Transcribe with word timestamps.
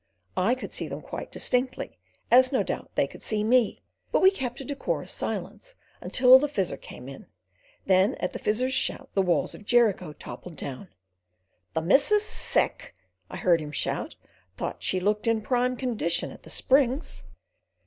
I 0.37 0.55
could 0.55 0.73
see 0.73 0.87
them 0.87 1.03
quite 1.03 1.31
distinctly 1.31 1.99
as, 2.31 2.51
no 2.51 2.63
doubt, 2.63 2.89
they 2.95 3.05
could 3.05 3.21
see 3.21 3.43
me; 3.43 3.83
but 4.11 4.23
we 4.23 4.31
kept 4.31 4.59
a 4.59 4.65
decorous 4.65 5.11
silence 5.11 5.75
until 6.01 6.39
the 6.39 6.47
Fizzer 6.49 6.75
came 6.81 7.07
in, 7.07 7.27
then 7.85 8.15
at 8.15 8.31
the 8.33 8.39
Fizzer's 8.39 8.73
shout 8.73 9.11
the 9.13 9.21
walls 9.21 9.53
of 9.53 9.63
Jericho 9.63 10.11
toppled 10.13 10.55
down. 10.55 10.89
"The 11.75 11.83
missus 11.83 12.25
sick!" 12.25 12.95
I 13.29 13.37
heard 13.37 13.59
him 13.61 13.71
shout. 13.71 14.15
"Thought 14.57 14.81
she 14.81 14.99
looked 14.99 15.27
in 15.27 15.39
prime 15.43 15.77
condition 15.77 16.31
at 16.31 16.41
the 16.41 16.49
Springs." 16.49 17.23